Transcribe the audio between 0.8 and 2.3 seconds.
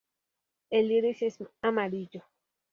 iris es amarillo.